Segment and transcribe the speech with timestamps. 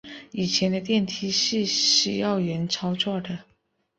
[0.31, 3.37] 以前的电梯是需要人操作的。